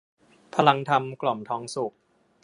[0.55, 1.93] พลังธรรม กล่อมทองสุข